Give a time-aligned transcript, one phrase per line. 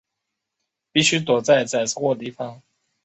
[0.91, 2.63] 必须躲在载货的地方